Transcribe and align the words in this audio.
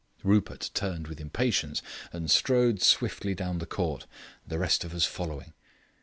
Rupert 0.23 0.71
turned 0.73 1.05
with 1.07 1.21
impatience 1.21 1.83
and 2.11 2.31
strode 2.31 2.81
swiftly 2.81 3.35
down 3.35 3.59
the 3.59 3.67
court, 3.67 4.07
the 4.47 4.57
rest 4.57 4.83
of 4.83 4.95
us 4.95 5.05
following. 5.05 5.53